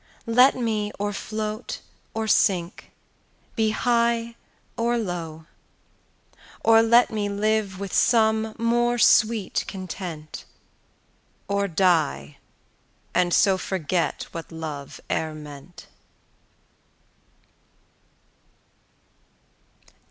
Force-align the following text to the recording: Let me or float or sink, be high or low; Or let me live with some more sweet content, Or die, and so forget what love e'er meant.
Let 0.25 0.55
me 0.55 0.91
or 0.97 1.13
float 1.13 1.79
or 2.15 2.27
sink, 2.27 2.91
be 3.55 3.69
high 3.69 4.35
or 4.75 4.97
low; 4.97 5.45
Or 6.65 6.81
let 6.81 7.11
me 7.11 7.29
live 7.29 7.79
with 7.79 7.93
some 7.93 8.55
more 8.57 8.97
sweet 8.97 9.63
content, 9.67 10.45
Or 11.47 11.67
die, 11.67 12.37
and 13.13 13.31
so 13.31 13.59
forget 13.59 14.23
what 14.31 14.51
love 14.51 14.99
e'er 15.11 15.35
meant. 15.35 15.85